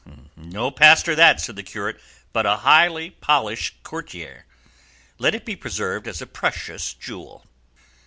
'""No 0.35 0.71
Pastor 0.71 1.13
that," 1.13 1.39
said 1.39 1.55
the 1.55 1.61
curate, 1.61 2.01
"but 2.33 2.47
a 2.47 2.55
highly 2.65 3.11
polished 3.11 3.83
courtier; 3.83 4.47
let 5.19 5.35
it 5.35 5.45
be 5.45 5.55
preserved 5.55 6.07
as 6.07 6.23
a 6.23 6.25
precious 6.25 6.95
jewel." 6.95 7.45